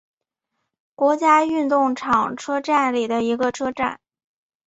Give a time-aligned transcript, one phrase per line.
[0.95, 3.99] 国家运动场车站里的一个车站。